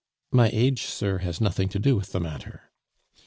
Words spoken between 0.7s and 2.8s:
sir, has nothing to do with the matter."